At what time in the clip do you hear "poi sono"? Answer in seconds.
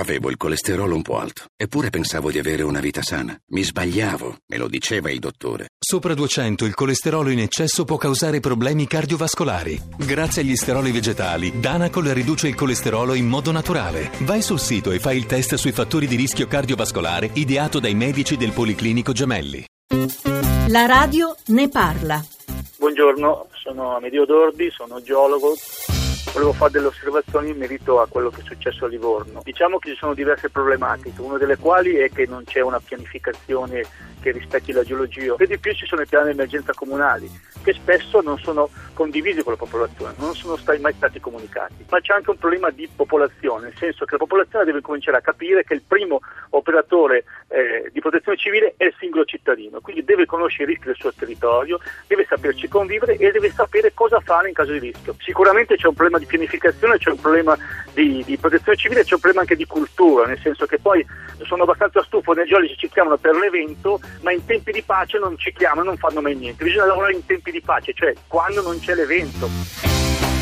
60.78-61.64